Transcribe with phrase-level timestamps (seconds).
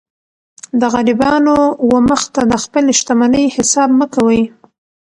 [0.79, 1.57] د غریبانو
[1.89, 4.41] و مخ ته د خپلي شتمنۍ حساب مه کوئ!